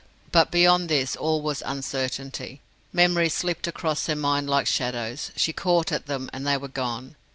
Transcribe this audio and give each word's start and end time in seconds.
But 0.31 0.49
beyond 0.49 0.89
this 0.89 1.15
all 1.15 1.43
was 1.43 1.61
uncertainty. 1.63 2.59
Memories 2.91 3.35
slipped 3.35 3.67
across 3.67 4.07
her 4.07 4.15
mind 4.15 4.49
like 4.49 4.65
shadows 4.65 5.29
she 5.35 5.53
caught 5.53 5.91
at 5.91 6.07
them, 6.07 6.27
and 6.33 6.47
they 6.47 6.57
were 6.57 6.67
gone. 6.67 7.15